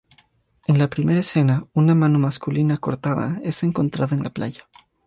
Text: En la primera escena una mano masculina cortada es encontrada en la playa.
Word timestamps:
En 0.65 0.79
la 0.79 0.87
primera 0.89 1.19
escena 1.19 1.67
una 1.73 1.93
mano 1.93 2.17
masculina 2.17 2.77
cortada 2.77 3.39
es 3.43 3.61
encontrada 3.61 4.15
en 4.15 4.23
la 4.23 4.31
playa. 4.31 4.67